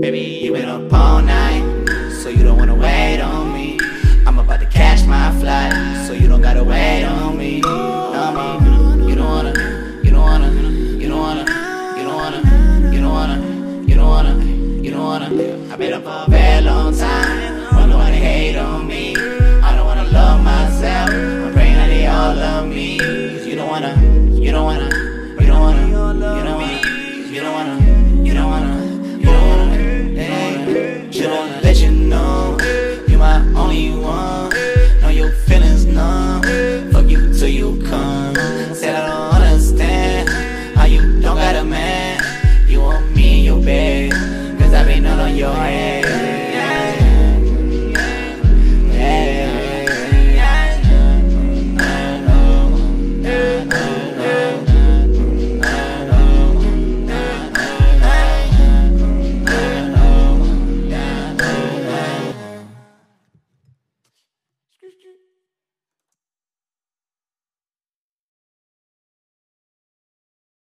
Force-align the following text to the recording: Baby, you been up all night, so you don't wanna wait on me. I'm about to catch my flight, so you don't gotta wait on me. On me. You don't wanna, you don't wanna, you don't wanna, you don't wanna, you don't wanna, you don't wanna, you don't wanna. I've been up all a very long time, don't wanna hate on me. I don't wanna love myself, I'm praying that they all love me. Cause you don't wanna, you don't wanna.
Baby, 0.00 0.40
you 0.42 0.52
been 0.52 0.68
up 0.68 0.92
all 0.92 1.20
night, 1.20 1.62
so 2.22 2.28
you 2.28 2.42
don't 2.42 2.56
wanna 2.56 2.74
wait 2.74 3.20
on 3.20 3.52
me. 3.52 3.78
I'm 4.26 4.38
about 4.38 4.60
to 4.60 4.66
catch 4.66 5.06
my 5.06 5.30
flight, 5.38 6.06
so 6.06 6.12
you 6.12 6.28
don't 6.28 6.40
gotta 6.40 6.64
wait 6.64 7.04
on 7.04 7.36
me. 7.36 7.62
On 7.62 8.34
me. 8.34 9.08
You 9.08 9.14
don't 9.14 9.28
wanna, 9.28 9.50
you 10.02 10.10
don't 10.10 10.24
wanna, 10.24 10.50
you 10.98 11.08
don't 11.08 11.18
wanna, 11.18 11.40
you 11.96 12.04
don't 12.04 12.16
wanna, 12.16 12.90
you 12.90 13.00
don't 13.00 13.12
wanna, 13.12 13.86
you 13.86 13.94
don't 13.94 14.08
wanna, 14.08 14.82
you 14.82 14.90
don't 14.90 15.02
wanna. 15.04 15.72
I've 15.72 15.78
been 15.78 15.92
up 15.92 16.06
all 16.06 16.26
a 16.26 16.30
very 16.30 16.64
long 16.64 16.96
time, 16.96 17.70
don't 17.70 17.90
wanna 17.90 18.16
hate 18.16 18.56
on 18.56 18.86
me. 18.86 19.14
I 19.16 19.76
don't 19.76 19.86
wanna 19.86 20.04
love 20.04 20.42
myself, 20.42 21.10
I'm 21.10 21.52
praying 21.52 21.74
that 21.74 21.88
they 21.88 22.06
all 22.06 22.34
love 22.34 22.66
me. 22.66 22.98
Cause 22.98 23.46
you 23.46 23.56
don't 23.56 23.68
wanna, 23.68 23.94
you 24.40 24.50
don't 24.52 24.64
wanna. 24.64 25.02